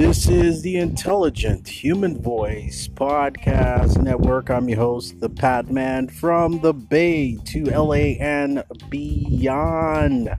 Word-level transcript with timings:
This 0.00 0.28
is 0.28 0.62
the 0.62 0.76
Intelligent 0.76 1.66
Human 1.66 2.22
Voice 2.22 2.86
Podcast 2.86 4.00
Network. 4.00 4.48
I'm 4.48 4.68
your 4.68 4.78
host, 4.78 5.18
the 5.18 5.28
Pat 5.28 5.72
Man 5.72 6.06
from 6.06 6.60
the 6.60 6.72
Bay 6.72 7.36
to 7.46 7.64
LA 7.64 8.14
and 8.20 8.62
beyond. 8.88 10.30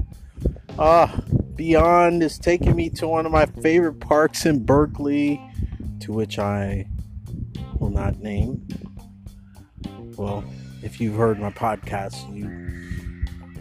Ah, 0.80 1.14
uh, 1.14 1.22
beyond 1.58 2.24
is 2.24 2.40
taking 2.40 2.74
me 2.74 2.90
to 2.92 3.10
one 3.10 3.26
of 3.26 3.34
my 3.34 3.48
favorite 3.62 4.00
parks 4.00 4.46
in 4.46 4.64
Berkeley, 4.64 5.42
to 6.00 6.14
which 6.14 6.40
I 6.40 6.88
will 7.80 7.90
not 7.90 8.18
name. 8.22 8.66
Well, 10.16 10.42
if 10.82 11.02
you've 11.02 11.18
heard 11.18 11.38
my 11.38 11.52
podcast, 11.52 12.34
you 12.34 12.79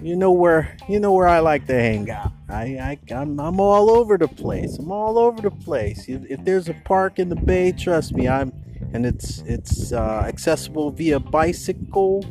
you 0.02 0.16
know 0.16 0.32
where 0.32 0.76
you 0.88 1.00
know 1.00 1.12
where 1.12 1.26
I 1.26 1.40
like 1.40 1.66
to 1.66 1.74
hang 1.74 2.10
out. 2.10 2.32
I, 2.48 2.98
I 3.10 3.14
I'm, 3.14 3.38
I'm 3.40 3.60
all 3.60 3.90
over 3.90 4.16
the 4.16 4.28
place. 4.28 4.78
I'm 4.78 4.90
all 4.90 5.18
over 5.18 5.42
the 5.42 5.50
place. 5.50 6.08
If, 6.08 6.22
if 6.30 6.44
there's 6.44 6.68
a 6.68 6.74
park 6.84 7.18
in 7.18 7.28
the 7.28 7.36
bay, 7.36 7.72
trust 7.72 8.14
me, 8.14 8.28
I'm 8.28 8.52
and 8.92 9.04
it's 9.04 9.40
it's 9.46 9.92
uh, 9.92 10.24
accessible 10.26 10.90
via 10.90 11.18
bicycle. 11.18 12.24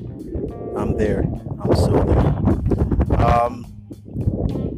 I'm 0.75 0.98
there. 0.98 1.22
I'm 1.61 1.75
so 1.75 2.03
there. 2.03 3.20
Um, 3.22 3.66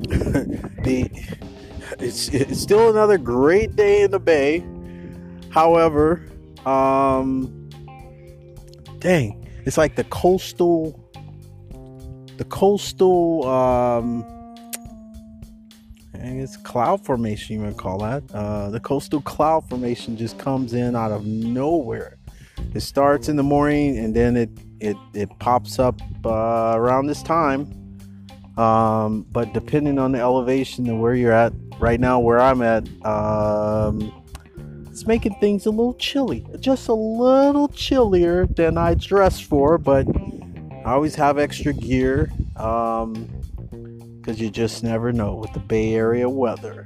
the 0.83 1.09
it's 1.99 2.30
it's 2.30 2.59
still 2.59 2.89
another 2.89 3.17
great 3.17 3.75
day 3.75 4.02
in 4.02 4.11
the 4.11 4.19
bay. 4.19 4.66
However, 5.49 6.25
um, 6.66 7.69
dang, 8.99 9.47
it's 9.66 9.77
like 9.77 9.95
the 9.95 10.03
coastal 10.05 11.08
the 12.39 12.45
coastal 12.45 13.45
um 13.45 14.25
I 16.13 16.33
guess 16.36 16.55
cloud 16.55 17.05
formation 17.05 17.55
you 17.55 17.61
would 17.66 17.77
call 17.77 18.00
that. 18.00 18.23
Uh, 18.33 18.69
the 18.69 18.80
coastal 18.80 19.22
cloud 19.22 19.69
formation 19.69 20.17
just 20.17 20.38
comes 20.38 20.73
in 20.73 20.95
out 20.95 21.11
of 21.11 21.25
nowhere. 21.25 22.17
It 22.73 22.81
starts 22.81 23.30
in 23.30 23.36
the 23.36 23.44
morning 23.44 23.97
and 23.97 24.16
then 24.16 24.36
it 24.38 24.50
it, 24.80 24.97
it 25.13 25.30
pops 25.39 25.80
up 25.80 26.02
uh, 26.25 26.73
around 26.75 27.08
this 27.08 27.22
time. 27.22 27.73
Um, 28.58 29.25
but 29.31 29.53
depending 29.53 30.00
on 30.00 30.13
the 30.13 30.19
elevation 30.19 30.88
and 30.88 31.02
where 31.02 31.16
you're 31.16 31.33
at, 31.33 31.53
right 31.80 32.00
now 32.00 32.19
where 32.19 32.39
I'm 32.39 32.61
at, 32.61 32.88
um, 33.06 34.13
it's 34.89 35.06
making 35.06 35.35
things 35.39 35.66
a 35.66 35.69
little 35.69 35.95
chilly. 35.95 36.45
Just 36.59 36.88
a 36.88 36.94
little 36.94 37.67
chillier 37.69 38.45
than 38.45 38.78
I 38.78 38.94
dressed 38.94 39.45
for, 39.45 39.78
but 39.78 40.06
I 40.85 40.94
always 40.94 41.16
have 41.16 41.38
extra 41.38 41.73
gear 41.73 42.31
because 42.59 43.05
um, 43.05 44.35
you 44.35 44.49
just 44.49 44.83
never 44.83 45.13
know 45.13 45.35
with 45.35 45.53
the 45.53 45.59
Bay 45.59 45.93
Area 45.93 46.29
weather. 46.29 46.85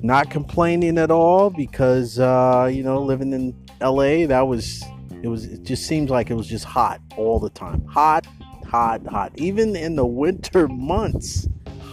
Not 0.00 0.30
complaining 0.30 0.96
at 0.96 1.10
all 1.10 1.50
because 1.50 2.18
uh, 2.18 2.70
you 2.72 2.82
know 2.82 3.02
living 3.02 3.34
in 3.34 3.54
LA 3.82 4.26
that 4.26 4.46
was 4.48 4.82
it 5.22 5.28
was 5.28 5.44
it 5.44 5.64
just 5.64 5.86
seems 5.86 6.08
like 6.08 6.30
it 6.30 6.34
was 6.34 6.46
just 6.46 6.64
hot 6.64 7.02
all 7.18 7.38
the 7.38 7.50
time. 7.50 7.84
Hot, 7.84 8.26
hot, 8.66 9.06
hot. 9.06 9.32
Even 9.36 9.76
in 9.76 9.96
the 9.96 10.06
winter 10.06 10.66
months, 10.66 11.46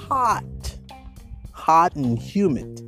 hot, 0.07 0.77
hot 1.51 1.95
and 1.95 2.17
humid. 2.17 2.79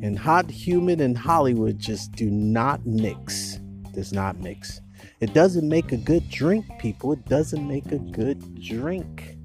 And 0.00 0.16
hot, 0.16 0.48
humid, 0.48 1.00
and 1.00 1.18
Hollywood 1.18 1.80
just 1.80 2.12
do 2.12 2.30
not 2.30 2.86
mix. 2.86 3.58
Does 3.92 4.12
not 4.12 4.38
mix. 4.38 4.80
It 5.18 5.34
doesn't 5.34 5.68
make 5.68 5.90
a 5.90 5.96
good 5.96 6.30
drink, 6.30 6.64
people. 6.78 7.12
It 7.12 7.24
doesn't 7.26 7.66
make 7.66 7.90
a 7.90 7.98
good 7.98 8.62
drink. 8.62 9.37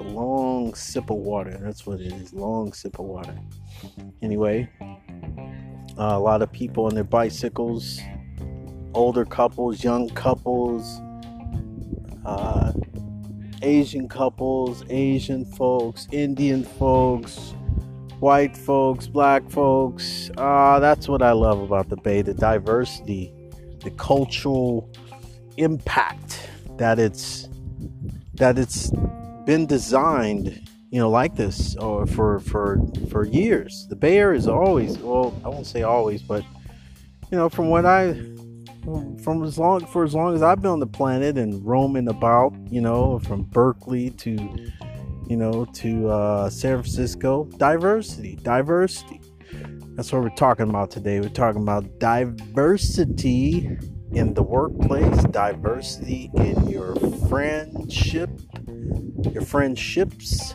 A 0.00 0.02
long 0.02 0.74
sip 0.74 1.10
of 1.10 1.16
water. 1.16 1.56
That's 1.60 1.86
what 1.86 2.00
it 2.00 2.12
is. 2.12 2.32
Long 2.32 2.72
sip 2.72 2.98
of 2.98 3.04
water. 3.04 3.38
Anyway, 4.22 4.68
uh, 5.98 6.16
a 6.16 6.18
lot 6.18 6.42
of 6.42 6.50
people 6.50 6.86
on 6.86 6.94
their 6.94 7.04
bicycles, 7.04 8.00
older 8.94 9.24
couples, 9.24 9.84
young 9.84 10.08
couples, 10.10 11.00
uh, 12.26 12.72
Asian 13.62 14.08
couples, 14.08 14.82
Asian 14.88 15.44
folks, 15.44 16.08
Indian 16.10 16.64
folks, 16.64 17.54
white 18.18 18.56
folks, 18.56 19.06
black 19.06 19.48
folks. 19.50 20.30
Uh, 20.36 20.80
that's 20.80 21.08
what 21.08 21.22
I 21.22 21.32
love 21.32 21.60
about 21.60 21.88
the 21.88 21.96
Bay 21.96 22.22
the 22.22 22.34
diversity 22.34 23.34
the 23.82 23.90
cultural 23.92 24.90
impact 25.56 26.48
that 26.76 26.98
it's 26.98 27.48
that 28.34 28.58
it's 28.58 28.90
been 29.50 29.66
designed 29.66 30.70
you 30.92 31.00
know 31.00 31.10
like 31.10 31.34
this 31.34 31.74
or 31.78 32.06
for 32.06 32.38
for 32.38 32.78
for 33.10 33.24
years 33.24 33.88
the 33.90 33.96
bay 33.96 34.16
area 34.16 34.38
is 34.38 34.46
always 34.46 34.96
well 34.98 35.34
i 35.44 35.48
won't 35.48 35.66
say 35.66 35.82
always 35.82 36.22
but 36.22 36.44
you 37.32 37.36
know 37.36 37.48
from 37.48 37.68
what 37.68 37.84
i 37.84 38.12
from 39.24 39.42
as 39.42 39.58
long 39.58 39.84
for 39.86 40.04
as 40.04 40.14
long 40.14 40.36
as 40.36 40.40
i've 40.40 40.62
been 40.62 40.70
on 40.70 40.78
the 40.78 40.86
planet 40.86 41.36
and 41.36 41.66
roaming 41.66 42.06
about 42.06 42.54
you 42.70 42.80
know 42.80 43.18
from 43.18 43.42
berkeley 43.42 44.10
to 44.10 44.30
you 45.28 45.36
know 45.36 45.64
to 45.64 46.08
uh, 46.08 46.48
san 46.48 46.80
francisco 46.80 47.42
diversity 47.58 48.36
diversity 48.44 49.20
that's 50.00 50.12
what 50.12 50.22
we're 50.22 50.30
talking 50.30 50.70
about 50.70 50.90
today. 50.90 51.20
We're 51.20 51.28
talking 51.28 51.60
about 51.60 51.98
diversity 51.98 53.76
in 54.12 54.32
the 54.32 54.42
workplace, 54.42 55.24
diversity 55.24 56.30
in 56.36 56.68
your 56.68 56.96
friendship, 57.28 58.29
your 59.26 59.42
friendships, 59.42 60.54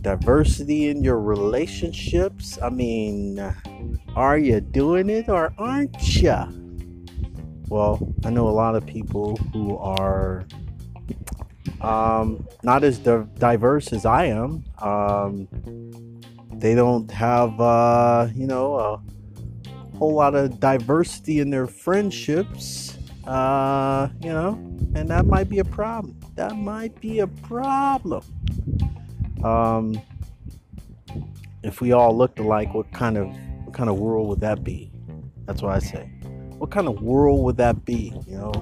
diversity 0.00 0.88
in 0.88 1.02
your 1.02 1.20
relationships. 1.20 2.58
I 2.62 2.70
mean, 2.70 3.38
are 4.16 4.38
you 4.38 4.60
doing 4.60 5.10
it 5.10 5.28
or 5.28 5.52
aren't 5.58 6.22
you? 6.22 6.44
Well, 7.68 8.12
I 8.24 8.30
know 8.30 8.48
a 8.48 8.50
lot 8.50 8.74
of 8.74 8.84
people 8.84 9.36
who 9.52 9.76
are 9.78 10.44
um, 11.80 12.46
not 12.62 12.84
as 12.84 12.98
diverse 12.98 13.92
as 13.92 14.04
I 14.04 14.26
am. 14.26 14.64
Um, 14.78 15.48
they 16.52 16.74
don't 16.74 17.10
have, 17.10 17.60
uh, 17.60 18.28
you 18.34 18.46
know, 18.46 18.74
a 18.74 19.00
whole 19.96 20.14
lot 20.14 20.34
of 20.34 20.60
diversity 20.60 21.40
in 21.40 21.50
their 21.50 21.66
friendships, 21.66 22.98
uh, 23.26 24.08
you 24.20 24.30
know, 24.30 24.52
and 24.94 25.08
that 25.08 25.26
might 25.26 25.48
be 25.48 25.58
a 25.58 25.64
problem. 25.64 26.18
That 26.34 26.56
might 26.56 26.98
be 27.00 27.20
a 27.20 27.26
problem. 27.26 28.24
Um, 29.44 30.00
if 31.62 31.80
we 31.80 31.92
all 31.92 32.16
looked 32.16 32.38
alike, 32.38 32.72
what 32.74 32.90
kind 32.92 33.16
of 33.16 33.28
what 33.64 33.74
kind 33.74 33.90
of 33.90 33.98
world 33.98 34.28
would 34.28 34.40
that 34.40 34.64
be? 34.64 34.90
That's 35.46 35.62
what 35.62 35.74
I 35.74 35.78
say. 35.78 36.10
What 36.58 36.70
kind 36.70 36.88
of 36.88 37.02
world 37.02 37.42
would 37.44 37.56
that 37.56 37.84
be? 37.84 38.12
You 38.26 38.36
know, 38.38 38.52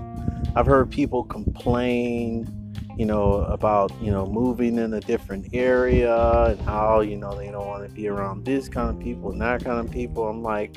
I've 0.55 0.67
heard 0.67 0.91
people 0.91 1.25
complain 1.25 2.55
you 2.99 3.07
know, 3.07 3.45
about, 3.45 3.93
you 4.03 4.11
know, 4.11 4.27
moving 4.27 4.77
in 4.77 4.93
a 4.93 5.01
different 5.01 5.47
area 5.53 6.17
and 6.47 6.61
how, 6.63 7.01
you 7.01 7.17
know, 7.17 7.33
they 7.37 7.49
don't 7.49 7.67
want 7.69 7.89
to 7.89 7.95
be 7.95 8.09
around 8.09 8.45
this 8.45 8.69
kind 8.69 8.91
of 8.91 8.99
people 9.01 9.31
and 9.31 9.41
that 9.41 9.65
kind 9.65 9.79
of 9.79 9.89
people. 9.93 10.29
I'm 10.29 10.43
like, 10.43 10.77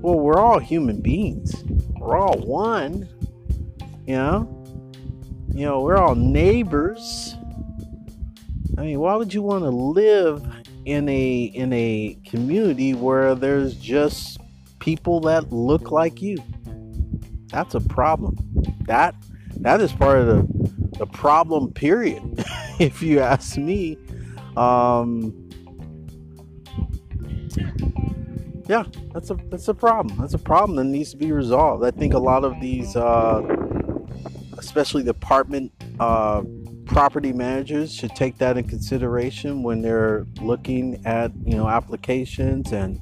well, 0.00 0.18
we're 0.18 0.40
all 0.40 0.58
human 0.58 1.00
beings. 1.00 1.62
We're 2.06 2.18
all 2.18 2.38
one. 2.38 3.08
You 4.06 4.14
know? 4.14 4.64
You 5.52 5.64
know, 5.64 5.80
we're 5.80 5.96
all 5.96 6.14
neighbors. 6.14 7.34
I 8.78 8.82
mean, 8.82 9.00
why 9.00 9.16
would 9.16 9.34
you 9.34 9.42
want 9.42 9.64
to 9.64 9.70
live 9.70 10.46
in 10.84 11.08
a 11.08 11.42
in 11.42 11.72
a 11.72 12.16
community 12.24 12.94
where 12.94 13.34
there's 13.34 13.74
just 13.74 14.38
people 14.78 15.20
that 15.22 15.52
look 15.52 15.90
like 15.90 16.22
you? 16.22 16.36
That's 17.48 17.74
a 17.74 17.80
problem. 17.80 18.36
That 18.86 19.16
that 19.56 19.80
is 19.80 19.92
part 19.92 20.18
of 20.18 20.26
the 20.26 20.98
the 20.98 21.06
problem 21.06 21.72
period 21.72 22.22
if 22.78 23.02
you 23.02 23.20
ask 23.20 23.56
me 23.58 23.98
um 24.56 25.46
yeah 28.68 28.84
that's 29.12 29.30
a 29.30 29.38
that's 29.48 29.68
a 29.68 29.74
problem 29.74 30.16
that's 30.18 30.34
a 30.34 30.38
problem 30.38 30.76
that 30.76 30.84
needs 30.84 31.10
to 31.10 31.16
be 31.16 31.32
resolved 31.32 31.84
i 31.84 31.90
think 31.90 32.14
a 32.14 32.18
lot 32.18 32.44
of 32.44 32.58
these 32.60 32.96
uh 32.96 33.42
especially 34.58 35.02
the 35.02 35.10
apartment 35.10 35.72
uh 36.00 36.42
property 36.86 37.32
managers 37.32 37.92
should 37.92 38.14
take 38.14 38.38
that 38.38 38.56
in 38.56 38.66
consideration 38.66 39.62
when 39.62 39.82
they're 39.82 40.24
looking 40.40 41.04
at 41.04 41.32
you 41.44 41.56
know 41.56 41.68
applications 41.68 42.72
and 42.72 43.00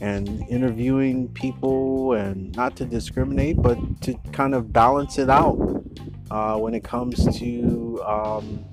and 0.00 0.28
interviewing 0.48 1.28
people 1.28 2.12
and 2.12 2.54
not 2.56 2.76
to 2.76 2.84
discriminate 2.84 3.56
but 3.62 3.78
to 4.02 4.14
kind 4.32 4.54
of 4.54 4.72
balance 4.72 5.18
it 5.18 5.30
out 5.30 5.56
uh, 6.32 6.56
when 6.56 6.74
it 6.74 6.82
comes 6.82 7.24
to 7.38 8.02
um, 8.06 8.64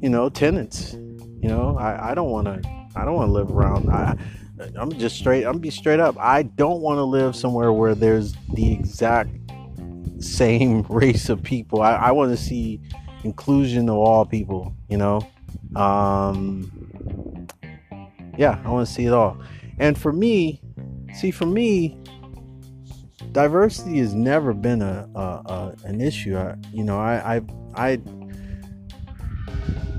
you 0.00 0.10
know 0.10 0.28
tenants. 0.28 0.92
You 0.92 1.48
know, 1.48 1.76
I, 1.78 2.10
I 2.10 2.14
don't 2.14 2.30
want 2.30 2.46
to 2.46 2.68
I 2.94 3.04
don't 3.04 3.14
want 3.14 3.28
to 3.28 3.32
live 3.32 3.50
around. 3.50 3.88
I, 3.90 4.16
I'm 4.76 4.92
just 4.92 5.16
straight. 5.16 5.44
I'm 5.44 5.58
be 5.58 5.70
straight 5.70 6.00
up. 6.00 6.16
I 6.18 6.42
don't 6.44 6.80
want 6.80 6.98
to 6.98 7.04
live 7.04 7.36
somewhere 7.36 7.72
where 7.72 7.94
there's 7.94 8.34
the 8.54 8.72
exact 8.72 9.30
same 10.20 10.82
race 10.88 11.28
of 11.28 11.42
people. 11.42 11.82
I, 11.82 11.94
I 11.94 12.12
want 12.12 12.36
to 12.36 12.42
see 12.42 12.80
inclusion 13.24 13.88
of 13.88 13.96
all 13.96 14.26
people. 14.26 14.74
You 14.88 14.98
know, 14.98 15.28
um, 15.76 16.70
Yeah, 18.38 18.60
I 18.64 18.70
want 18.70 18.86
to 18.86 18.92
see 18.92 19.06
it 19.06 19.12
all. 19.12 19.38
And 19.78 19.98
for 19.98 20.12
me, 20.12 20.62
see, 21.14 21.30
for 21.30 21.46
me, 21.46 21.98
diversity 23.32 23.98
has 23.98 24.14
never 24.14 24.54
been 24.54 24.82
a, 24.82 25.08
a, 25.14 25.20
a 25.20 25.76
an 25.84 26.00
issue. 26.00 26.36
I, 26.36 26.56
you 26.72 26.84
know, 26.84 26.98
I, 27.00 27.36
I 27.36 27.42
I 27.74 28.00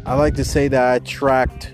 I 0.06 0.16
like 0.16 0.36
to 0.36 0.46
say 0.46 0.68
that 0.70 0.84
I 0.84 0.96
attract 0.96 1.74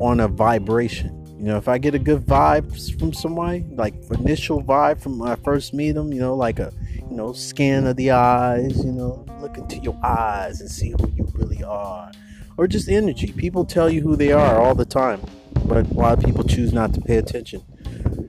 on 0.00 0.20
a 0.20 0.28
vibration. 0.28 1.23
You 1.38 1.46
know, 1.46 1.56
if 1.56 1.68
I 1.68 1.78
get 1.78 1.94
a 1.94 1.98
good 1.98 2.24
vibe 2.24 2.98
from 2.98 3.12
somebody, 3.12 3.64
like 3.70 3.94
initial 4.10 4.62
vibe 4.62 5.02
from 5.02 5.18
when 5.18 5.30
I 5.30 5.34
first 5.36 5.74
meet 5.74 5.92
them, 5.92 6.12
you 6.12 6.20
know, 6.20 6.34
like 6.34 6.58
a 6.58 6.72
you 7.10 7.16
know 7.16 7.32
scan 7.32 7.86
of 7.86 7.96
the 7.96 8.12
eyes, 8.12 8.84
you 8.84 8.92
know, 8.92 9.26
look 9.40 9.58
into 9.58 9.78
your 9.78 9.98
eyes 10.04 10.60
and 10.60 10.70
see 10.70 10.90
who 10.90 11.12
you 11.16 11.28
really 11.34 11.62
are, 11.62 12.12
or 12.56 12.66
just 12.66 12.88
energy. 12.88 13.32
People 13.32 13.64
tell 13.64 13.90
you 13.90 14.00
who 14.00 14.16
they 14.16 14.32
are 14.32 14.60
all 14.60 14.74
the 14.74 14.84
time, 14.84 15.20
but 15.66 15.90
a 15.90 15.94
lot 15.94 16.16
of 16.18 16.24
people 16.24 16.44
choose 16.44 16.72
not 16.72 16.94
to 16.94 17.00
pay 17.00 17.16
attention. 17.16 17.62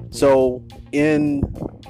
So 0.09 0.63
in 0.91 1.43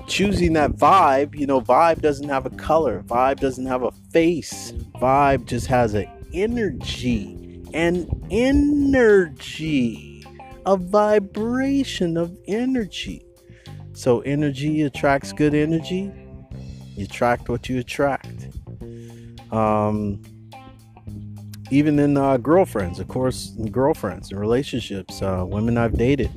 choosing 0.07 0.53
that 0.53 0.71
vibe, 0.71 1.35
you 1.35 1.47
know, 1.47 1.61
vibe 1.61 2.01
doesn't 2.01 2.27
have 2.27 2.45
a 2.45 2.49
color, 2.51 3.03
vibe 3.03 3.39
doesn't 3.39 3.65
have 3.65 3.83
a 3.83 3.91
face, 4.11 4.73
vibe 4.95 5.45
just 5.45 5.67
has 5.67 5.93
an 5.93 6.07
energy, 6.33 7.61
an 7.73 8.07
energy, 8.31 10.14
a 10.65 10.77
vibration 10.77 12.17
of 12.17 12.37
energy. 12.47 13.25
So 13.93 14.21
energy 14.21 14.81
attracts 14.81 15.31
good 15.31 15.53
energy. 15.53 16.11
You 16.95 17.05
attract 17.05 17.49
what 17.49 17.69
you 17.69 17.79
attract. 17.79 18.49
Um, 19.51 20.21
even 21.71 21.97
in 21.99 22.17
uh, 22.17 22.37
girlfriends, 22.37 22.99
of 22.99 23.07
course, 23.07 23.51
girlfriends 23.71 24.31
and 24.31 24.39
relationships, 24.39 25.21
uh, 25.21 25.45
women 25.47 25.77
I've 25.77 25.97
dated, 25.97 26.31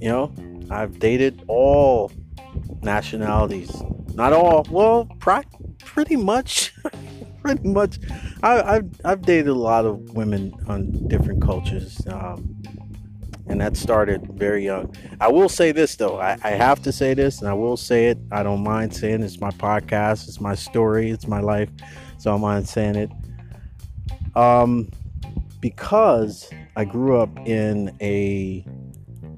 you 0.00 0.08
know, 0.08 0.32
I've 0.70 0.98
dated 0.98 1.44
all 1.48 2.12
nationalities. 2.82 3.74
Not 4.14 4.32
all. 4.32 4.66
Well, 4.70 5.06
pretty 5.78 6.16
much. 6.16 6.74
pretty 7.42 7.68
much. 7.68 7.98
I, 8.42 8.74
have 8.74 8.90
I've 9.04 9.22
dated 9.22 9.48
a 9.48 9.54
lot 9.54 9.84
of 9.84 10.14
women 10.14 10.54
on 10.66 11.06
different 11.08 11.42
cultures. 11.42 12.00
Um, 12.08 12.55
and 13.48 13.60
that 13.60 13.76
started 13.76 14.26
very 14.32 14.64
young. 14.64 14.94
I 15.20 15.28
will 15.28 15.48
say 15.48 15.72
this 15.72 15.96
though. 15.96 16.18
I, 16.18 16.36
I 16.42 16.50
have 16.50 16.82
to 16.82 16.92
say 16.92 17.14
this, 17.14 17.40
and 17.40 17.48
I 17.48 17.54
will 17.54 17.76
say 17.76 18.06
it. 18.06 18.18
I 18.30 18.42
don't 18.42 18.62
mind 18.62 18.94
saying 18.94 19.22
it. 19.22 19.24
it's 19.24 19.40
my 19.40 19.50
podcast. 19.50 20.28
It's 20.28 20.40
my 20.40 20.54
story. 20.54 21.10
It's 21.10 21.26
my 21.26 21.40
life. 21.40 21.70
So 22.18 22.30
I 22.30 22.34
don't 22.34 22.40
mind 22.40 22.68
saying 22.68 22.96
it. 22.96 23.10
Um, 24.34 24.90
because 25.60 26.50
I 26.76 26.84
grew 26.84 27.18
up 27.18 27.30
in 27.46 27.96
a 28.00 28.64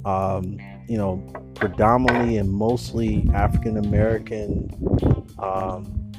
um, 0.04 0.58
you 0.88 0.96
know, 0.96 1.22
predominantly 1.54 2.38
and 2.38 2.50
mostly 2.50 3.28
African 3.34 3.76
American, 3.76 4.70
um, 5.38 6.12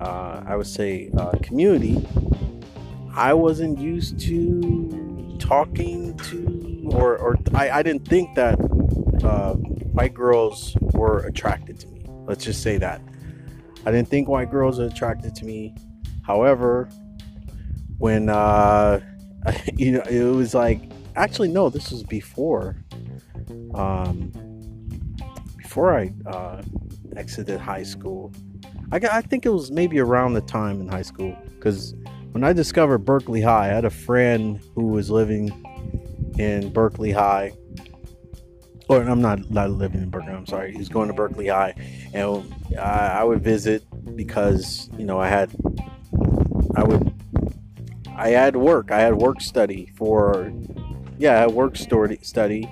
uh, 0.00 0.44
I 0.46 0.54
would 0.56 0.68
say, 0.68 1.10
uh, 1.18 1.32
community, 1.42 2.06
I 3.14 3.34
wasn't 3.34 3.78
used 3.78 4.20
to 4.20 5.36
talking 5.40 6.16
to, 6.18 6.55
or, 6.94 7.16
or 7.18 7.36
I, 7.54 7.70
I 7.70 7.82
didn't 7.82 8.06
think 8.06 8.34
that 8.34 8.58
uh, 9.24 9.54
white 9.54 10.14
girls 10.14 10.76
were 10.80 11.20
attracted 11.20 11.78
to 11.80 11.88
me. 11.88 12.04
Let's 12.26 12.44
just 12.44 12.62
say 12.62 12.78
that. 12.78 13.00
I 13.84 13.92
didn't 13.92 14.08
think 14.08 14.28
white 14.28 14.50
girls 14.50 14.78
were 14.78 14.86
attracted 14.86 15.34
to 15.36 15.44
me. 15.44 15.74
However, 16.22 16.88
when, 17.98 18.28
uh, 18.28 19.00
you 19.74 19.92
know, 19.92 20.02
it 20.02 20.22
was 20.34 20.54
like, 20.54 20.82
actually, 21.14 21.48
no, 21.48 21.70
this 21.70 21.90
was 21.90 22.02
before 22.02 22.76
um, 23.74 24.32
before 25.58 25.96
I 25.98 26.12
uh, 26.26 26.62
exited 27.16 27.60
high 27.60 27.82
school. 27.82 28.32
I, 28.92 28.98
got, 28.98 29.12
I 29.12 29.20
think 29.20 29.44
it 29.44 29.50
was 29.50 29.70
maybe 29.70 29.98
around 29.98 30.34
the 30.34 30.40
time 30.40 30.80
in 30.80 30.88
high 30.88 31.02
school 31.02 31.36
because 31.54 31.94
when 32.32 32.44
I 32.44 32.52
discovered 32.52 32.98
Berkeley 32.98 33.40
High, 33.40 33.70
I 33.70 33.74
had 33.74 33.84
a 33.84 33.90
friend 33.90 34.60
who 34.74 34.86
was 34.86 35.10
living 35.10 35.50
in 36.38 36.72
Berkeley 36.72 37.12
High. 37.12 37.52
Or 38.88 39.02
I'm 39.02 39.20
not, 39.20 39.50
not 39.50 39.70
living 39.70 40.00
in 40.00 40.10
Berkeley. 40.10 40.32
I'm 40.32 40.46
sorry. 40.46 40.72
He's 40.72 40.88
going 40.88 41.08
to 41.08 41.14
Berkeley 41.14 41.48
High, 41.48 41.74
and 42.14 42.54
I, 42.78 43.18
I 43.18 43.24
would 43.24 43.42
visit 43.42 43.82
because 44.14 44.88
you 44.96 45.04
know 45.04 45.18
I 45.18 45.26
had 45.28 45.50
I 46.76 46.84
would 46.84 47.12
I 48.14 48.28
had 48.28 48.54
work. 48.54 48.92
I 48.92 49.00
had 49.00 49.16
work 49.16 49.40
study 49.40 49.90
for 49.96 50.52
yeah, 51.18 51.34
I 51.34 51.40
had 51.40 51.50
work 51.50 51.76
study 51.76 52.18
study 52.22 52.68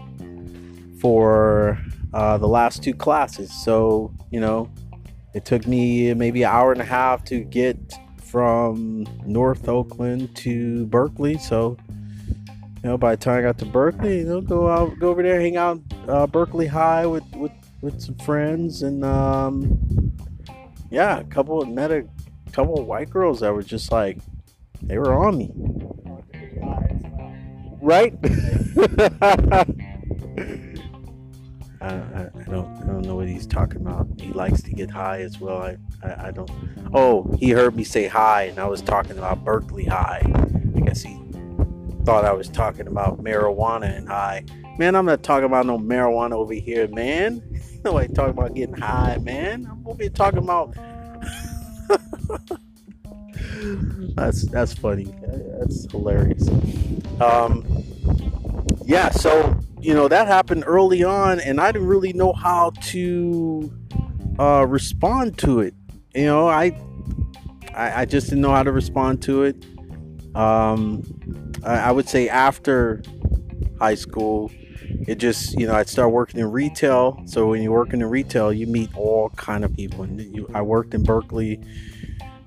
for 1.00 1.78
uh, 2.14 2.38
the 2.38 2.46
last 2.46 2.82
two 2.82 2.94
classes. 2.94 3.52
So, 3.52 4.14
you 4.31 4.40
know, 4.40 4.70
it 5.34 5.44
took 5.44 5.67
me 5.67 6.14
maybe 6.14 6.44
an 6.44 6.50
hour 6.50 6.72
and 6.72 6.81
a 6.81 6.84
half 6.84 7.25
to 7.25 7.40
get 7.40 7.76
from 8.22 9.06
North 9.26 9.69
Oakland 9.69 10.34
to 10.37 10.87
Berkeley. 10.87 11.38
So, 11.38 11.76
you 12.84 12.90
know, 12.90 12.98
by 12.98 13.16
the 13.16 13.16
time 13.16 13.38
I 13.38 13.40
got 13.42 13.56
to 13.60 13.64
Berkeley, 13.64 14.19
you 14.19 14.25
know, 14.25 14.42
go 14.42 14.69
out, 14.69 14.98
go 14.98 15.08
over 15.08 15.22
there, 15.22 15.40
hang 15.40 15.56
out 15.56 15.81
uh, 16.06 16.26
Berkeley 16.26 16.66
High 16.66 17.06
with, 17.06 17.25
with, 17.34 17.52
with 17.81 17.98
some 17.98 18.14
friends, 18.16 18.82
and 18.82 19.02
um, 19.02 20.12
yeah, 20.90 21.19
a 21.19 21.25
couple 21.25 21.64
met 21.64 21.90
a 21.90 22.06
couple 22.52 22.78
of 22.78 22.86
white 22.86 23.08
girls 23.08 23.40
that 23.40 23.54
were 23.54 23.62
just 23.62 23.90
like 23.90 24.19
they 24.82 24.98
were 24.98 25.14
on 25.14 25.38
me, 25.38 25.50
right? 27.81 28.14
I, 31.81 31.86
I, 31.86 32.28
I, 32.38 32.44
don't 32.50 32.82
I 32.82 32.86
don't 32.86 33.02
know 33.06 33.16
what 33.16 33.28
he's 33.28 33.46
talking 33.46 33.81
about. 33.81 34.08
He 34.20 34.31
likes 34.34 34.60
to 34.60 34.70
get 34.72 34.90
high 34.90 35.22
as 35.22 35.40
well. 35.40 35.62
I, 35.62 35.78
I, 36.02 36.28
I 36.28 36.31
don't. 36.32 36.50
Oh, 36.92 37.34
he 37.40 37.48
heard 37.48 37.75
me 37.76 37.84
say 37.84 38.08
high, 38.08 38.42
and 38.42 38.58
I 38.58 38.66
was 38.66 38.82
talking 38.82 39.16
about 39.16 39.42
Berkeley 39.42 39.86
High. 39.86 40.22
I 40.76 40.81
guess 40.81 41.00
he 41.00 41.23
thought 42.04 42.24
I 42.24 42.32
was 42.32 42.48
talking 42.48 42.86
about 42.86 43.22
marijuana 43.22 43.96
and 43.96 44.08
high. 44.08 44.44
Man, 44.78 44.94
I'm 44.94 45.06
not 45.06 45.22
talking 45.22 45.46
about 45.46 45.66
no 45.66 45.78
marijuana 45.78 46.32
over 46.32 46.54
here, 46.54 46.88
man. 46.88 47.42
Nobody 47.84 48.12
talking 48.12 48.30
about 48.30 48.54
getting 48.54 48.76
high, 48.76 49.18
man. 49.18 49.66
I'm 49.70 49.86
over 49.86 50.02
here 50.02 50.10
talking 50.10 50.38
about. 50.38 50.74
that's 54.16 54.42
that's 54.46 54.74
funny. 54.74 55.14
That's 55.58 55.90
hilarious. 55.90 56.48
Um, 57.20 57.64
yeah. 58.86 59.10
So 59.10 59.58
you 59.84 59.93
know 59.93 60.08
that 60.08 60.26
happened 60.26 60.64
early 60.67 61.05
on 61.05 61.38
and 61.40 61.60
i 61.60 61.70
didn't 61.70 61.86
really 61.86 62.14
know 62.14 62.32
how 62.32 62.70
to 62.81 63.70
uh, 64.38 64.64
respond 64.67 65.36
to 65.36 65.60
it 65.60 65.74
you 66.14 66.24
know 66.24 66.48
I, 66.48 66.72
I, 67.74 68.00
I 68.00 68.05
just 68.06 68.31
didn't 68.31 68.40
know 68.40 68.50
how 68.50 68.62
to 68.62 68.72
respond 68.72 69.22
to 69.24 69.43
it 69.43 69.62
um, 70.34 71.02
I, 71.64 71.92
would 71.92 72.08
say 72.08 72.28
after 72.28 73.02
high 73.78 73.94
school 73.94 74.50
it 75.06 75.16
just 75.16 75.58
you 75.58 75.66
know 75.66 75.74
i'd 75.74 75.88
start 75.88 76.10
working 76.12 76.40
in 76.40 76.50
retail 76.50 77.22
so 77.26 77.48
when 77.48 77.62
you 77.62 77.72
work 77.72 77.92
in 77.92 78.04
retail 78.04 78.52
you 78.52 78.66
meet 78.66 78.94
all 78.96 79.30
kind 79.30 79.64
of 79.64 79.74
people 79.74 80.02
and 80.02 80.20
you, 80.20 80.48
i 80.54 80.62
worked 80.62 80.94
in 80.94 81.02
berkeley 81.02 81.60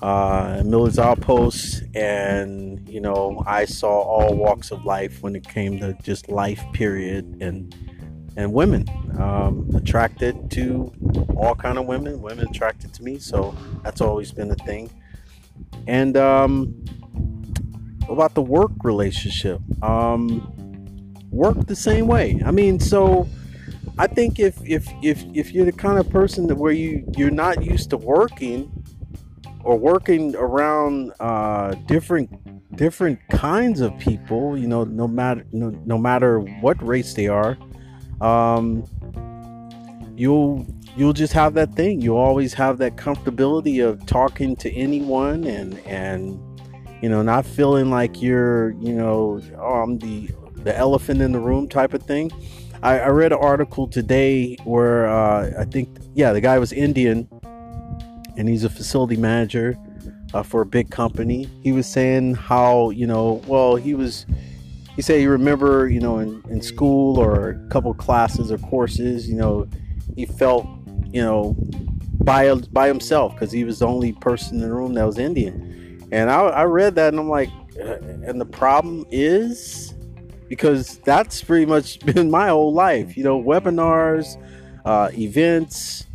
uh, 0.02 0.62
Miller's 0.64 1.00
Outpost, 1.00 1.84
and 1.96 2.88
you 2.88 3.02
know 3.02 3.44
I 3.48 3.66
saw 3.66 4.02
all 4.02 4.36
walks 4.36 4.72
of 4.72 4.86
life 4.86 5.24
when 5.24 5.36
it 5.36 5.48
came 5.48 5.80
to 5.80 5.98
just 6.04 6.30
life, 6.30 6.64
period, 6.74 7.38
and 7.42 7.76
and 8.36 8.54
women 8.54 8.86
um, 9.20 9.70
attracted 9.76 10.52
to 10.52 10.94
all 11.36 11.56
kind 11.56 11.80
of 11.80 11.88
women. 11.88 12.22
Women 12.22 12.48
attracted 12.48 12.94
to 12.94 13.04
me, 13.04 13.18
so 13.18 13.56
that's 13.84 14.02
always 14.02 14.32
been 14.32 14.52
a 14.52 14.56
thing. 14.56 14.92
And 15.88 16.16
um, 16.16 16.76
about 18.10 18.34
the 18.34 18.42
work 18.42 18.72
relationship, 18.84 19.62
um, 19.84 20.42
work 21.30 21.66
the 21.68 21.76
same 21.76 22.08
way. 22.08 22.42
I 22.46 22.52
mean, 22.52 22.80
so 22.80 23.28
I 23.98 24.08
think 24.08 24.40
if 24.40 24.58
if 24.66 24.88
if 25.02 25.24
if 25.34 25.52
you're 25.52 25.66
the 25.66 25.72
kind 25.72 25.98
of 25.98 26.10
person 26.10 26.48
that 26.48 26.56
where 26.56 26.72
you 26.72 27.04
you're 27.18 27.32
not 27.32 27.64
used 27.64 27.90
to 27.92 27.98
working 27.98 28.72
or 29.64 29.78
working 29.78 30.36
around 30.36 31.14
uh, 31.20 31.74
different 31.88 32.30
different 32.76 33.20
kinds 33.30 33.82
of 33.82 33.98
people, 33.98 34.58
you 34.58 34.68
know, 34.68 34.84
no 34.84 35.08
matter 35.08 35.46
no, 35.52 35.70
no 35.86 35.98
matter 35.98 36.40
what 36.40 36.82
race 36.86 37.14
they 37.16 37.28
are, 37.28 37.58
um, 38.22 38.86
you'll 40.16 40.66
you'll 40.96 41.14
just 41.14 41.34
have 41.34 41.54
that 41.56 41.74
thing. 41.74 42.02
You 42.02 42.18
always 42.18 42.54
have 42.54 42.78
that 42.78 42.96
comfortability 42.96 43.86
of 43.86 44.06
talking 44.06 44.56
to 44.58 44.72
anyone 44.74 45.44
and 45.46 45.80
and 45.88 46.40
you 47.02 47.10
know 47.10 47.22
not 47.22 47.46
feeling 47.46 47.90
like 47.90 48.22
you're 48.22 48.72
you 48.72 48.94
know 48.94 49.42
oh, 49.58 49.82
I'm 49.84 50.00
the 50.00 50.30
the 50.64 50.76
elephant 50.76 51.22
in 51.22 51.32
the 51.32 51.40
room 51.40 51.68
type 51.68 51.94
of 51.94 52.04
thing. 52.04 52.32
I, 52.84 53.00
I 53.00 53.08
read 53.10 53.32
an 53.32 53.40
article 53.42 53.88
today 53.88 54.56
where 54.64 55.08
uh, 55.08 55.52
I 55.60 55.66
think 55.66 55.98
yeah 56.16 56.34
the 56.34 56.42
guy 56.42 56.60
was 56.60 56.74
Indian 56.74 57.28
and 58.38 58.48
he's 58.48 58.64
a 58.64 58.70
facility 58.70 59.18
manager 59.18 59.78
uh, 60.34 60.44
for 60.44 60.62
a 60.62 60.66
big 60.66 60.90
company. 60.90 61.50
He 61.64 61.72
was 61.72 61.88
saying 61.88 62.36
how 62.36 62.92
you 62.92 63.08
know, 63.08 63.42
well, 63.48 63.76
he 63.76 63.94
was 63.94 64.26
he 64.96 65.02
said 65.02 65.20
he 65.20 65.28
remember, 65.28 65.88
you 65.88 66.00
know, 66.00 66.20
in, 66.20 66.42
in 66.50 66.62
school 66.62 67.20
or 67.20 67.50
a 67.50 67.70
couple 67.70 67.94
classes 67.94 68.52
or 68.52 68.58
courses, 68.58 69.30
you 69.30 69.36
know, 69.36 69.68
he 70.16 70.26
felt, 70.26 70.66
you 71.12 71.22
know, 71.22 71.56
by 72.24 72.54
by 72.72 72.88
himself 72.88 73.34
because 73.34 73.52
he 73.52 73.64
was 73.64 73.80
the 73.80 73.88
only 73.88 74.14
person 74.14 74.56
in 74.56 74.68
the 74.68 74.74
room 74.74 74.94
that 74.94 75.06
was 75.06 75.18
Indian. 75.18 75.74
And 76.12 76.30
I, 76.30 76.42
I 76.42 76.64
read 76.64 76.96
that 76.96 77.10
and 77.10 77.20
I'm 77.20 77.30
like, 77.30 77.50
uh, 77.80 77.98
and 78.02 78.40
the 78.40 78.46
problem 78.46 79.06
is 79.12 79.94
because 80.48 80.98
that's 81.00 81.44
pretty 81.44 81.66
much 81.66 82.00
been 82.06 82.32
my 82.32 82.50
whole 82.50 82.74
life, 82.74 83.18
you 83.18 83.24
know, 83.24 83.42
webinars, 83.42 84.42
uh, 84.86 85.10
events, 85.14 86.06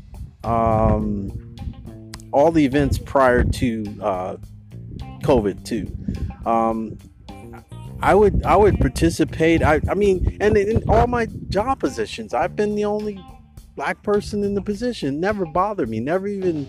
um, 0.45 1.57
all 2.33 2.51
the 2.51 2.65
events 2.65 2.99
prior 2.99 3.45
to 3.45 3.85
uh, 4.01 4.37
COVID 5.23 5.65
too. 5.65 5.95
Um, 6.49 6.99
I 8.01 8.15
would 8.15 8.45
I 8.45 8.57
would 8.57 8.81
participate. 8.81 9.63
I, 9.63 9.81
I 9.89 9.95
mean, 9.95 10.37
and 10.41 10.57
in 10.57 10.89
all 10.89 11.07
my 11.07 11.27
job 11.49 11.79
positions, 11.79 12.35
I've 12.35 12.57
been 12.57 12.75
the 12.75 12.85
only 12.85 13.23
black 13.77 14.03
person 14.03 14.43
in 14.43 14.55
the 14.55 14.63
position. 14.63 15.21
Never 15.21 15.47
bothered 15.47 15.89
me. 15.89 16.01
Never 16.01 16.27
even 16.27 16.67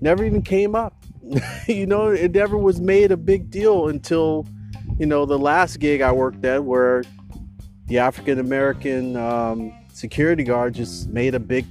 never 0.00 0.24
even 0.24 0.40
came 0.42 0.76
up. 0.76 1.01
you 1.68 1.86
know, 1.86 2.08
it 2.08 2.32
never 2.32 2.56
was 2.56 2.80
made 2.80 3.12
a 3.12 3.16
big 3.16 3.50
deal 3.50 3.88
until 3.88 4.46
you 4.98 5.06
know 5.06 5.24
the 5.24 5.38
last 5.38 5.78
gig 5.78 6.00
I 6.00 6.12
worked 6.12 6.44
at, 6.44 6.64
where 6.64 7.04
the 7.86 7.98
African 7.98 8.38
American 8.38 9.16
um, 9.16 9.72
security 9.92 10.44
guard 10.44 10.74
just 10.74 11.08
made 11.08 11.34
a 11.34 11.40
big 11.40 11.66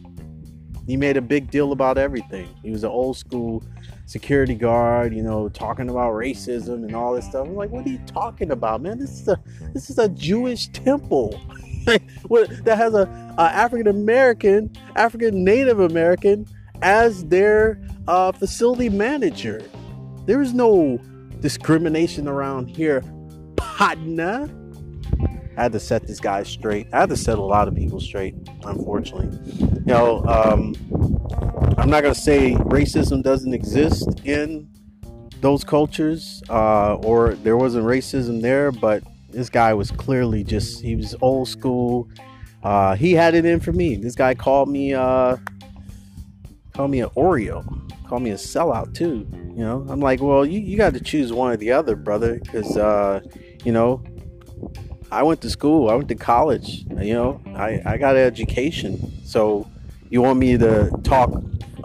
he 0.87 0.97
made 0.97 1.17
a 1.17 1.21
big 1.21 1.51
deal 1.51 1.71
about 1.71 1.97
everything. 1.97 2.49
He 2.63 2.71
was 2.71 2.83
an 2.83 2.89
old 2.89 3.17
school 3.17 3.63
security 4.07 4.55
guard, 4.55 5.13
you 5.13 5.23
know, 5.23 5.47
talking 5.47 5.89
about 5.89 6.13
racism 6.13 6.83
and 6.83 6.95
all 6.95 7.13
this 7.13 7.25
stuff. 7.25 7.47
I'm 7.47 7.55
like, 7.55 7.69
what 7.69 7.85
are 7.85 7.89
you 7.89 7.99
talking 8.07 8.51
about, 8.51 8.81
man? 8.81 8.99
This 8.99 9.21
is 9.21 9.27
a 9.27 9.39
this 9.73 9.89
is 9.89 9.97
a 9.97 10.09
Jewish 10.09 10.67
temple. 10.67 11.39
that 11.85 12.77
has 12.77 12.93
a, 12.93 13.35
a 13.37 13.43
African 13.43 13.87
American, 13.87 14.75
African 14.95 15.43
Native 15.43 15.79
American 15.79 16.45
as 16.81 17.25
their 17.25 17.79
facility 18.33 18.89
manager. 18.89 19.61
There 20.25 20.41
is 20.41 20.53
no 20.53 20.99
discrimination 21.39 22.27
around 22.27 22.67
here, 22.67 23.03
partner. 23.55 24.49
I 25.57 25.63
had 25.63 25.71
to 25.73 25.79
set 25.79 26.07
this 26.07 26.19
guy 26.19 26.43
straight. 26.43 26.87
I 26.93 27.01
had 27.01 27.09
to 27.09 27.17
set 27.17 27.37
a 27.37 27.41
lot 27.41 27.67
of 27.67 27.75
people 27.75 27.99
straight, 27.99 28.35
unfortunately. 28.63 29.29
You 29.59 29.81
know, 29.85 30.23
um, 30.25 30.75
I'm 31.77 31.89
not 31.89 32.01
going 32.01 32.13
to 32.13 32.19
say 32.19 32.53
racism 32.53 33.23
doesn't 33.23 33.53
exist 33.53 34.21
in 34.25 34.69
those 35.41 35.63
cultures 35.63 36.43
uh, 36.49 36.95
or 36.95 37.33
there 37.35 37.57
wasn't 37.57 37.85
racism 37.85 38.41
there, 38.41 38.71
but 38.71 39.03
this 39.29 39.49
guy 39.49 39.73
was 39.73 39.89
clearly 39.89 40.43
just, 40.43 40.81
he 40.81 40.95
was 40.95 41.15
old 41.21 41.47
school. 41.47 42.09
Uh, 42.63 42.95
he 42.95 43.13
had 43.13 43.33
it 43.33 43.45
in 43.45 43.59
for 43.59 43.71
me. 43.71 43.95
This 43.95 44.15
guy 44.15 44.35
called 44.35 44.69
me, 44.69 44.93
uh, 44.93 45.37
called 46.73 46.91
me 46.91 47.01
an 47.01 47.09
Oreo, 47.09 47.80
called 48.11 48.23
me 48.23 48.31
a 48.31 48.35
sellout 48.35 48.93
too. 48.93 49.25
You 49.55 49.63
know, 49.63 49.85
I'm 49.87 50.01
like, 50.01 50.19
well, 50.19 50.45
you, 50.45 50.59
you 50.59 50.75
got 50.75 50.93
to 50.95 50.99
choose 50.99 51.31
one 51.31 51.49
or 51.49 51.55
the 51.55 51.71
other, 51.71 51.95
brother, 51.95 52.41
because, 52.43 52.75
uh, 52.75 53.21
you 53.63 53.71
know, 53.71 54.03
I 55.09 55.23
went 55.23 55.39
to 55.43 55.49
school, 55.49 55.89
I 55.89 55.95
went 55.95 56.09
to 56.09 56.15
college, 56.15 56.83
you 56.89 57.13
know, 57.13 57.41
I, 57.55 57.81
I 57.85 57.97
got 57.97 58.17
an 58.17 58.23
education. 58.23 59.13
So 59.23 59.65
you 60.09 60.21
want 60.21 60.39
me 60.39 60.57
to 60.57 60.91
talk 61.03 61.31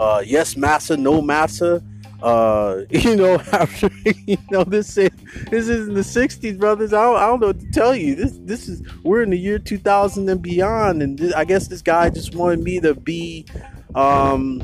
uh, 0.01 0.25
yes 0.27 0.57
massa, 0.57 0.97
no 0.97 1.23
massa. 1.23 1.81
Uh, 2.21 2.83
you 2.91 3.15
know, 3.15 3.35
after 3.53 3.89
you 4.05 4.39
know 4.51 4.65
this 4.65 4.97
is 4.97 5.11
this 5.51 5.69
is 5.69 5.87
in 5.87 5.95
the 5.95 6.01
'60s, 6.01 6.59
brothers. 6.59 6.93
I 6.93 7.03
don't, 7.03 7.17
I 7.17 7.27
don't 7.27 7.41
know 7.41 7.47
what 7.49 7.61
to 7.61 7.71
tell 7.71 7.95
you. 7.95 8.17
This 8.17 8.37
this 8.41 8.69
is 8.69 8.83
we're 9.05 9.23
in 9.23 9.31
the 9.31 9.39
year 9.39 9.61
2000 9.61 10.29
and 10.29 10.43
beyond, 10.43 11.03
and 11.03 11.19
this, 11.19 11.33
I 11.35 11.45
guess 11.45 11.69
this 11.69 11.83
guy 11.83 12.11
just 12.11 12.35
wanted 12.35 12.65
me 12.65 12.81
to 12.81 12.95
be. 12.95 13.47
Um, 13.95 14.61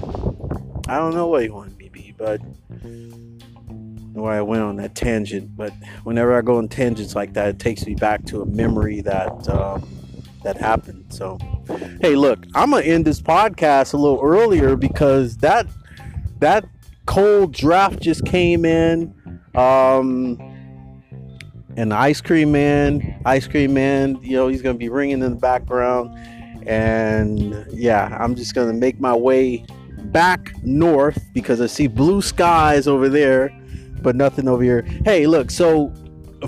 I 0.89 0.99
don't 0.99 1.15
know 1.15 1.29
what 1.29 1.43
he 1.43 1.51
wanted 1.51 1.77
me 1.79 1.85
to 1.87 1.91
be, 1.91 2.15
but 2.17 2.41
why 4.13 4.39
I 4.39 4.43
went 4.43 4.63
on 4.63 4.77
that 4.77 4.95
tangent. 4.95 5.57
But 5.57 5.73
whenever 6.05 6.37
I 6.37 6.43
go 6.43 6.59
on 6.59 6.69
tangents 6.69 7.15
like 7.15 7.35
that, 7.35 7.49
it 7.49 7.59
takes 7.59 7.87
me 7.87 7.95
back 7.95 8.25
to 8.27 8.43
a 8.43 8.47
memory 8.47 9.01
that 9.03 9.49
um, 9.49 9.87
that 10.43 10.57
happened. 10.57 11.07
So, 11.11 11.39
hey, 12.01 12.17
look, 12.17 12.45
I'm 12.55 12.71
gonna 12.71 12.85
end 12.85 13.05
this 13.05 13.21
podcast 13.21 13.95
a 13.95 13.97
little 13.97 14.21
earlier 14.23 14.77
because 14.77 15.37
that 15.39 15.67
that 16.41 16.65
cold 17.07 17.53
draft 17.53 18.01
just 18.01 18.25
came 18.25 18.65
in. 18.65 19.15
Um, 19.55 20.39
and 21.77 21.91
the 21.91 21.97
ice 21.97 22.21
cream 22.21 22.53
man, 22.53 23.21
ice 23.25 23.47
cream 23.47 23.73
man, 23.73 24.19
you 24.23 24.37
know, 24.37 24.49
he's 24.49 24.63
gonna 24.63 24.79
be 24.79 24.89
ringing 24.89 25.23
in 25.23 25.31
the 25.31 25.37
background. 25.37 26.11
And 26.67 27.67
yeah, 27.73 28.17
I'm 28.21 28.35
just 28.35 28.55
gonna 28.55 28.73
make 28.73 29.01
my 29.01 29.15
way 29.15 29.65
back 30.13 30.55
north 30.63 31.25
because 31.33 31.61
I 31.61 31.67
see 31.67 31.87
blue 31.87 32.23
skies 32.23 32.87
over 32.87 33.09
there, 33.09 33.51
but 34.03 34.15
nothing 34.15 34.47
over 34.47 34.63
here. 34.63 34.83
Hey, 35.05 35.27
look, 35.27 35.51
so 35.51 35.93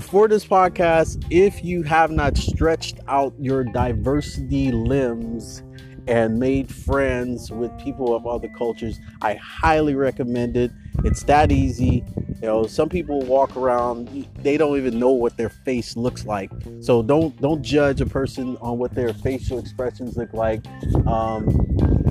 for 0.01 0.27
this 0.27 0.45
podcast, 0.45 1.25
if 1.29 1.63
you 1.63 1.83
have 1.83 2.11
not 2.11 2.37
stretched 2.37 2.99
out 3.07 3.33
your 3.39 3.63
diversity 3.63 4.71
limbs 4.71 5.63
and 6.07 6.39
made 6.39 6.71
friends 6.71 7.49
with 7.49 7.75
people 7.79 8.15
of 8.15 8.27
other 8.27 8.49
cultures, 8.49 8.99
I 9.21 9.35
highly 9.35 9.95
recommend 9.95 10.55
it. 10.55 10.71
It's 11.03 11.23
that 11.23 11.51
easy. 11.51 12.03
You 12.41 12.47
know, 12.47 12.67
some 12.67 12.89
people 12.89 13.21
walk 13.21 13.55
around, 13.57 14.27
they 14.35 14.57
don't 14.57 14.77
even 14.77 14.99
know 14.99 15.11
what 15.11 15.37
their 15.37 15.49
face 15.49 15.95
looks 15.95 16.25
like. 16.25 16.51
So 16.81 17.01
don't 17.01 17.39
don't 17.41 17.63
judge 17.63 18.01
a 18.01 18.05
person 18.05 18.57
on 18.61 18.77
what 18.77 18.93
their 18.93 19.13
facial 19.13 19.57
expressions 19.57 20.17
look 20.17 20.33
like. 20.33 20.63
Um, 21.07 22.04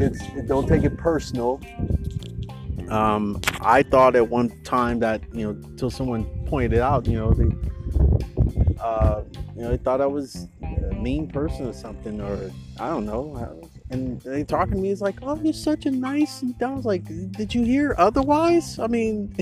it's 0.00 0.20
don't 0.46 0.66
take 0.66 0.84
it 0.84 0.96
personal. 0.96 1.60
Um, 2.88 3.40
I 3.60 3.82
thought 3.82 4.16
at 4.16 4.28
one 4.28 4.50
time 4.64 4.98
that 5.00 5.22
you 5.32 5.52
know, 5.52 5.76
till 5.76 5.90
someone 5.90 6.24
pointed 6.46 6.74
it 6.74 6.80
out, 6.80 7.06
you 7.06 7.16
know, 7.16 7.32
they, 7.32 7.44
uh, 8.80 9.22
you 9.56 9.62
know, 9.62 9.70
they 9.70 9.78
thought 9.78 10.00
I 10.00 10.06
was 10.06 10.48
a 10.62 10.94
mean 10.94 11.28
person 11.28 11.66
or 11.66 11.72
something, 11.72 12.20
or 12.20 12.50
I 12.78 12.88
don't 12.88 13.06
know. 13.06 13.68
And 13.90 14.20
they 14.22 14.44
talking 14.44 14.74
to 14.74 14.80
me, 14.80 14.90
it's 14.90 15.00
like, 15.00 15.16
oh, 15.22 15.40
you're 15.42 15.52
such 15.52 15.86
a 15.86 15.90
nice. 15.90 16.42
And 16.42 16.54
I 16.62 16.70
was 16.70 16.84
like, 16.84 17.04
did 17.32 17.54
you 17.54 17.62
hear 17.62 17.94
otherwise? 17.98 18.78
I 18.78 18.86
mean, 18.86 19.34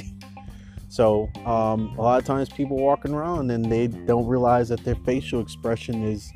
so 0.88 1.28
um, 1.44 1.94
a 1.98 2.02
lot 2.02 2.20
of 2.20 2.24
times 2.24 2.48
people 2.48 2.76
walking 2.76 3.12
around 3.12 3.50
and 3.50 3.64
they 3.64 3.86
don't 3.86 4.26
realize 4.26 4.68
that 4.68 4.84
their 4.84 4.96
facial 4.96 5.40
expression 5.40 6.04
is 6.04 6.32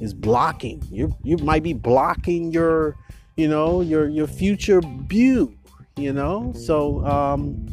is 0.00 0.14
blocking. 0.14 0.82
You 0.90 1.14
you 1.22 1.36
might 1.38 1.62
be 1.62 1.72
blocking 1.72 2.52
your, 2.52 2.96
you 3.38 3.46
know, 3.46 3.80
your 3.80 4.08
your 4.08 4.26
future 4.26 4.82
view. 5.06 5.54
You 5.96 6.12
know, 6.12 6.52
so 6.54 7.04
um, 7.06 7.66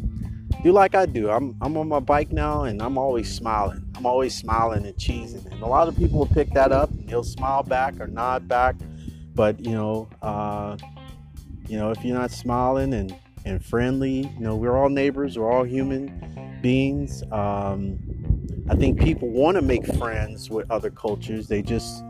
do 0.63 0.71
like 0.71 0.95
I 0.95 1.05
do. 1.05 1.29
I'm 1.29 1.55
I'm 1.61 1.75
on 1.77 1.87
my 1.87 1.99
bike 1.99 2.31
now 2.31 2.63
and 2.63 2.81
I'm 2.81 2.97
always 2.97 3.31
smiling. 3.33 3.83
I'm 3.95 4.05
always 4.05 4.35
smiling 4.35 4.85
and 4.85 4.95
cheesing. 4.95 5.45
And 5.51 5.61
a 5.61 5.67
lot 5.67 5.87
of 5.87 5.97
people 5.97 6.19
will 6.19 6.27
pick 6.27 6.51
that 6.51 6.71
up 6.71 6.89
and 6.91 7.07
they'll 7.07 7.23
smile 7.23 7.63
back 7.63 7.99
or 7.99 8.07
nod 8.07 8.47
back. 8.47 8.75
But 9.33 9.59
you 9.59 9.71
know, 9.71 10.07
uh, 10.21 10.77
you 11.67 11.77
know, 11.77 11.91
if 11.91 12.03
you're 12.05 12.17
not 12.17 12.31
smiling 12.31 12.93
and 12.93 13.15
and 13.45 13.63
friendly, 13.63 14.21
you 14.21 14.39
know, 14.39 14.55
we're 14.55 14.75
all 14.77 14.89
neighbors, 14.89 15.37
we're 15.37 15.51
all 15.51 15.63
human 15.63 16.59
beings. 16.61 17.23
Um, 17.31 17.99
I 18.69 18.75
think 18.75 18.99
people 18.99 19.29
want 19.29 19.55
to 19.55 19.61
make 19.61 19.85
friends 19.97 20.49
with 20.49 20.69
other 20.71 20.89
cultures. 20.89 21.47
They 21.47 21.61
just 21.61 22.03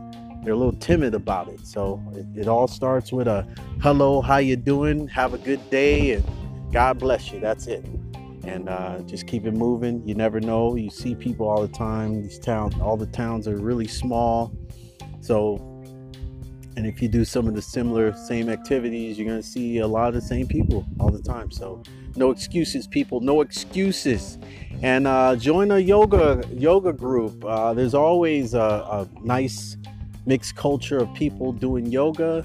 they're 0.46 0.54
a 0.54 0.56
little 0.56 0.80
timid 0.80 1.14
about 1.14 1.48
it. 1.48 1.66
So 1.66 2.00
it, 2.14 2.42
it 2.42 2.48
all 2.48 2.68
starts 2.68 3.12
with 3.12 3.28
a 3.28 3.46
hello, 3.82 4.20
how 4.22 4.38
you 4.38 4.56
doing? 4.56 5.08
Have 5.08 5.34
a 5.34 5.38
good 5.38 5.68
day 5.70 6.12
and 6.12 6.24
God 6.72 6.98
bless 6.98 7.32
you. 7.32 7.40
That's 7.40 7.66
it 7.66 7.84
and 8.46 8.68
uh, 8.68 9.00
just 9.00 9.26
keep 9.26 9.44
it 9.44 9.52
moving. 9.52 10.06
You 10.06 10.14
never 10.14 10.40
know. 10.40 10.76
You 10.76 10.88
see 10.88 11.14
people 11.14 11.48
all 11.48 11.60
the 11.60 11.72
time. 11.72 12.22
These 12.22 12.38
towns, 12.38 12.74
all 12.80 12.96
the 12.96 13.06
towns 13.06 13.48
are 13.48 13.56
really 13.56 13.88
small. 13.88 14.56
So, 15.20 15.56
and 16.76 16.86
if 16.86 17.02
you 17.02 17.08
do 17.08 17.24
some 17.24 17.48
of 17.48 17.54
the 17.54 17.62
similar 17.62 18.14
same 18.14 18.48
activities, 18.48 19.18
you're 19.18 19.28
gonna 19.28 19.42
see 19.42 19.78
a 19.78 19.86
lot 19.86 20.08
of 20.08 20.14
the 20.14 20.20
same 20.20 20.46
people 20.46 20.86
all 21.00 21.10
the 21.10 21.22
time. 21.22 21.50
So, 21.50 21.82
no 22.14 22.30
excuses, 22.30 22.86
people. 22.86 23.20
No 23.20 23.40
excuses. 23.40 24.38
And 24.82 25.06
uh, 25.06 25.36
join 25.36 25.70
a 25.72 25.78
yoga 25.78 26.42
yoga 26.52 26.92
group. 26.92 27.44
Uh, 27.44 27.74
there's 27.74 27.94
always 27.94 28.54
a, 28.54 28.58
a, 28.60 29.08
nice 29.22 29.76
mixed 30.26 30.56
culture 30.56 30.98
of 30.98 31.12
people 31.14 31.52
doing 31.52 31.86
yoga. 31.86 32.44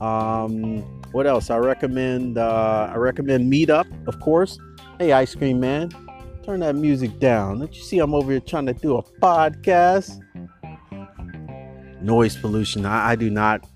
Um, 0.00 0.78
what 1.12 1.26
else? 1.26 1.50
I 1.50 1.58
recommend 1.58 2.38
uh, 2.38 2.90
I 2.92 2.96
recommend 2.96 3.52
Meetup, 3.52 3.86
of 4.06 4.20
course. 4.20 4.58
Hey, 4.98 5.12
ice 5.12 5.34
cream 5.34 5.60
man, 5.60 5.90
turn 6.44 6.60
that 6.60 6.76
music 6.76 7.18
down. 7.18 7.58
Don't 7.58 7.74
you 7.74 7.82
see 7.82 7.98
I'm 7.98 8.14
over 8.14 8.30
here 8.30 8.40
trying 8.40 8.66
to 8.66 8.72
do 8.72 8.96
a 8.96 9.02
podcast? 9.02 10.20
Noise 12.00 12.36
pollution. 12.36 12.86
I, 12.86 13.10
I 13.10 13.16
do 13.16 13.28
not. 13.30 13.66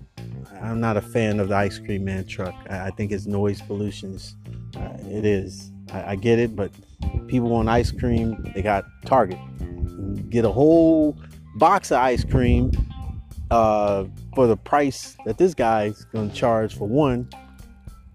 I'm 0.61 0.79
not 0.79 0.95
a 0.95 1.01
fan 1.01 1.41
of 1.41 1.49
the 1.49 1.55
ice 1.55 1.77
cream 1.77 2.05
man 2.05 2.25
truck. 2.25 2.55
I, 2.69 2.87
I 2.87 2.89
think 2.91 3.11
it's 3.11 3.25
noise 3.25 3.61
pollution. 3.61 4.17
Uh, 4.77 4.97
it 5.09 5.25
is. 5.25 5.71
I, 5.91 6.11
I 6.11 6.15
get 6.15 6.39
it, 6.39 6.55
but 6.55 6.71
people 7.27 7.49
want 7.49 7.67
ice 7.67 7.91
cream. 7.91 8.49
They 8.55 8.61
got 8.61 8.85
Target. 9.05 9.39
get 10.29 10.45
a 10.45 10.51
whole 10.51 11.17
box 11.57 11.91
of 11.91 11.97
ice 11.97 12.23
cream 12.23 12.71
uh, 13.53 14.05
for 14.33 14.47
the 14.47 14.57
price 14.57 15.15
that 15.25 15.37
this 15.37 15.53
guy's 15.53 16.05
gonna 16.05 16.33
charge 16.33 16.75
for 16.75 16.87
one. 16.87 17.29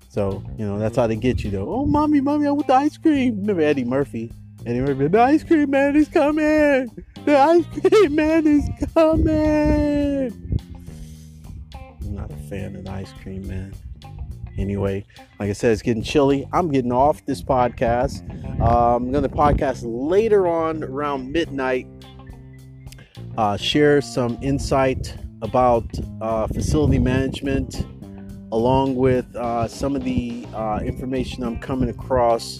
So 0.08 0.42
you 0.58 0.66
know 0.66 0.80
that's 0.80 0.96
how 0.96 1.06
they 1.06 1.14
get 1.14 1.44
you 1.44 1.50
though. 1.50 1.68
Oh, 1.68 1.86
mommy, 1.86 2.20
mommy, 2.20 2.48
I 2.48 2.50
want 2.50 2.66
the 2.66 2.74
ice 2.74 2.96
cream. 2.98 3.38
Remember 3.38 3.62
Eddie 3.62 3.84
Murphy? 3.84 4.32
Eddie 4.66 4.80
Murphy, 4.80 5.06
the 5.06 5.20
ice 5.20 5.44
cream 5.44 5.70
man 5.70 5.94
is 5.94 6.08
coming. 6.08 6.90
The 7.24 7.38
ice 7.38 7.64
cream 7.66 8.14
man 8.16 8.46
is 8.48 8.68
coming. 8.94 10.58
I'm 12.00 12.14
not 12.14 12.32
a 12.32 12.36
fan 12.48 12.74
of 12.74 12.84
the 12.84 12.90
ice 12.90 13.12
cream 13.22 13.46
man. 13.46 13.72
Anyway, 14.56 15.04
like 15.38 15.50
I 15.50 15.52
said, 15.52 15.70
it's 15.70 15.82
getting 15.82 16.02
chilly. 16.02 16.48
I'm 16.52 16.68
getting 16.72 16.90
off 16.90 17.24
this 17.26 17.42
podcast. 17.42 18.28
Uh, 18.60 18.96
I'm 18.96 19.12
to 19.12 19.28
podcast 19.28 19.82
later 19.84 20.48
on 20.48 20.82
around 20.82 21.30
midnight. 21.30 21.86
Uh, 23.36 23.56
share 23.56 24.00
some 24.00 24.36
insight 24.42 25.14
about 25.42 25.84
uh, 26.20 26.46
facility 26.48 26.98
management, 26.98 27.86
along 28.52 28.96
with 28.96 29.34
uh, 29.36 29.68
some 29.68 29.94
of 29.94 30.04
the 30.04 30.46
uh, 30.54 30.80
information 30.84 31.42
I'm 31.42 31.58
coming 31.58 31.88
across 31.88 32.58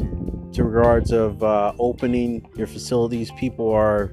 to 0.53 0.65
regards 0.65 1.13
of 1.13 1.43
uh, 1.43 1.73
opening 1.79 2.49
your 2.57 2.67
facilities. 2.67 3.31
People 3.33 3.71
are 3.71 4.13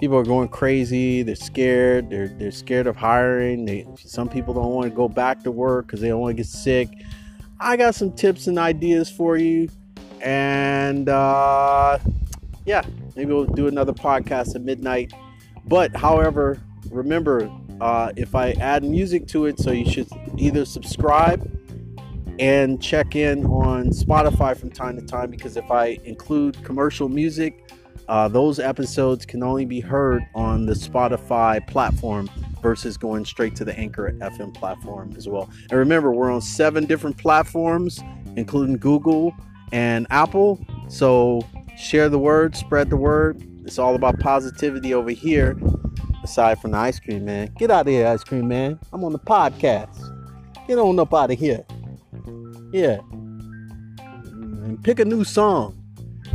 people 0.00 0.16
are 0.16 0.24
going 0.24 0.48
crazy. 0.48 1.22
They're 1.22 1.34
scared. 1.34 2.10
They're 2.10 2.28
they're 2.28 2.50
scared 2.50 2.86
of 2.86 2.96
hiring. 2.96 3.64
They, 3.64 3.86
some 3.96 4.28
people 4.28 4.54
don't 4.54 4.70
want 4.70 4.90
to 4.90 4.96
go 4.96 5.08
back 5.08 5.42
to 5.44 5.50
work 5.50 5.86
because 5.86 6.00
they 6.00 6.08
don't 6.08 6.20
want 6.20 6.36
to 6.36 6.42
get 6.42 6.46
sick. 6.46 6.88
I 7.60 7.76
got 7.76 7.94
some 7.94 8.12
tips 8.12 8.48
and 8.48 8.58
ideas 8.58 9.08
for 9.08 9.36
you, 9.36 9.68
and 10.20 11.08
uh, 11.08 11.98
yeah, 12.66 12.82
maybe 13.14 13.32
we'll 13.32 13.46
do 13.46 13.68
another 13.68 13.92
podcast 13.92 14.56
at 14.56 14.62
midnight. 14.62 15.12
But 15.64 15.94
however, 15.94 16.60
remember 16.92 17.50
uh, 17.80 18.12
if 18.16 18.34
I 18.34 18.52
add 18.52 18.84
music 18.84 19.26
to 19.28 19.46
it, 19.46 19.58
so 19.58 19.70
you 19.72 19.90
should 19.90 20.08
either 20.36 20.64
subscribe 20.64 21.48
and 22.38 22.82
check 22.82 23.16
in 23.16 23.44
on 23.46 23.90
Spotify 23.90 24.56
from 24.56 24.70
time 24.70 24.96
to 24.98 25.04
time 25.04 25.30
because 25.30 25.56
if 25.56 25.70
I 25.70 25.98
include 26.04 26.62
commercial 26.64 27.08
music 27.08 27.62
uh, 28.08 28.28
those 28.28 28.58
episodes 28.58 29.24
can 29.24 29.42
only 29.42 29.64
be 29.64 29.80
heard 29.80 30.26
on 30.34 30.66
the 30.66 30.74
Spotify 30.74 31.64
platform 31.66 32.28
versus 32.60 32.96
going 32.96 33.24
straight 33.24 33.54
to 33.56 33.64
the 33.64 33.76
Anchor 33.78 34.12
FM 34.20 34.54
platform 34.54 35.14
as 35.16 35.28
well. 35.28 35.50
And 35.70 35.78
remember, 35.78 36.12
we're 36.12 36.30
on 36.30 36.40
seven 36.40 36.84
different 36.84 37.16
platforms, 37.16 38.02
including 38.36 38.76
Google 38.76 39.34
and 39.72 40.06
Apple. 40.10 40.64
So 40.88 41.46
share 41.76 42.08
the 42.08 42.18
word, 42.18 42.56
spread 42.56 42.90
the 42.90 42.96
word. 42.96 43.42
It's 43.64 43.78
all 43.78 43.94
about 43.94 44.18
positivity 44.18 44.92
over 44.92 45.10
here, 45.10 45.56
aside 46.22 46.60
from 46.60 46.72
the 46.72 46.78
ice 46.78 47.00
cream 47.00 47.24
man. 47.24 47.52
Get 47.58 47.70
out 47.70 47.86
of 47.86 47.92
here, 47.92 48.06
ice 48.06 48.24
cream 48.24 48.48
man. 48.48 48.78
I'm 48.92 49.04
on 49.04 49.12
the 49.12 49.18
podcast. 49.18 49.96
Get 50.66 50.78
on 50.78 50.98
up 50.98 51.12
out 51.14 51.30
of 51.30 51.38
here. 51.38 51.64
Yeah. 52.72 53.00
And 53.98 54.82
pick 54.82 55.00
a 55.00 55.04
new 55.04 55.24
song. 55.24 55.78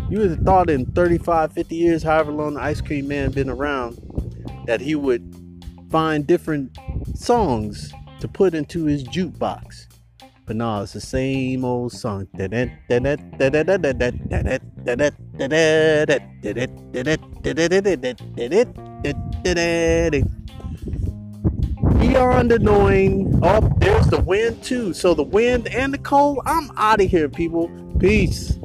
You 0.10 0.20
would 0.20 0.30
have 0.32 0.40
thought 0.40 0.70
in 0.70 0.86
35, 0.86 1.54
50 1.54 1.76
years, 1.76 2.04
however 2.04 2.32
long 2.32 2.54
the 2.54 2.62
ice 2.62 2.82
cream 2.82 3.08
man 3.08 3.32
been 3.32 3.50
around, 3.50 3.98
that 4.66 4.80
he 4.80 4.96
would 4.96 5.36
find 5.90 6.28
different 6.28 6.78
songs 7.16 7.92
to 8.20 8.28
put 8.28 8.54
into 8.54 8.86
his 8.86 9.04
jukebox. 9.04 9.88
But 10.46 10.56
no, 10.56 10.82
it's 10.82 10.94
the 10.94 11.02
same 11.02 11.66
old 11.66 11.92
song. 11.92 12.28
Beyond 22.00 22.52
annoying. 22.52 23.40
Oh, 23.44 23.72
there's 23.78 24.08
the 24.08 24.20
wind 24.20 24.64
too. 24.64 24.94
So 24.94 25.14
the 25.14 25.24
wind 25.24 25.68
and 25.68 25.94
the 25.94 25.98
cold. 26.00 26.40
I'm 26.46 26.72
out 26.78 27.02
of 27.02 27.10
here, 27.10 27.30
people. 27.30 27.70
Peace. 28.00 28.58